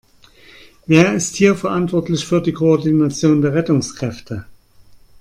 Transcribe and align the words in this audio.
Wer 0.87 1.13
ist 1.13 1.35
hier 1.35 1.55
verantwortlich 1.55 2.25
für 2.25 2.41
die 2.41 2.53
Koordination 2.53 3.39
der 3.43 3.53
Rettungskräfte? 3.53 4.45